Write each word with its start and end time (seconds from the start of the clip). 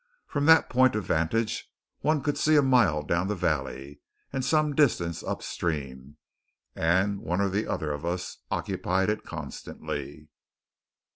From 0.25 0.47
that 0.47 0.67
point 0.67 0.95
of 0.95 1.05
vantage 1.05 1.71
one 1.99 2.23
could 2.23 2.35
see 2.35 2.55
a 2.55 2.63
mile 2.63 3.03
down 3.03 3.27
the 3.27 3.35
valley, 3.35 3.99
and 4.33 4.43
some 4.43 4.73
distance 4.73 5.21
upstream; 5.21 6.17
and 6.75 7.19
one 7.19 7.39
or 7.39 7.49
the 7.49 7.67
other 7.67 7.91
of 7.91 8.03
us 8.03 8.37
occupied 8.49 9.11
it 9.11 9.23
constantly. 9.23 10.27